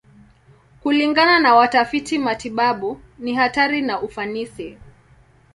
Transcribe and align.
Kulingana 0.83 1.39
na 1.39 1.55
watafiti 1.55 2.19
matibabu, 2.19 3.01
ni 3.19 3.33
hatari 3.33 3.81
na 3.81 4.01
ufanisi. 4.01 4.77